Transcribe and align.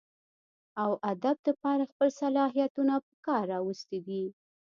اوادب 0.85 1.37
دپاره 1.47 1.83
خپل 1.91 2.09
صلاحيتونه 2.21 2.93
پکار 3.07 3.43
راوستي 3.53 3.99
دي 4.07 4.23